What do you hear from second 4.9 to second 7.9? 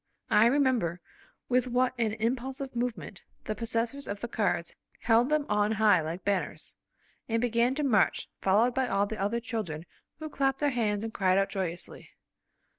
held them on high like banners, and began to